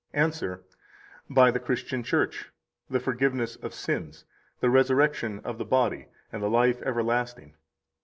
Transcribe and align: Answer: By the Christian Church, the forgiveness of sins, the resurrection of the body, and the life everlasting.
Answer: 0.13 0.63
By 1.29 1.51
the 1.51 1.59
Christian 1.59 2.01
Church, 2.01 2.49
the 2.89 2.99
forgiveness 2.99 3.55
of 3.57 3.71
sins, 3.71 4.25
the 4.59 4.71
resurrection 4.71 5.39
of 5.43 5.59
the 5.59 5.63
body, 5.63 6.07
and 6.31 6.41
the 6.41 6.49
life 6.49 6.81
everlasting. 6.81 7.53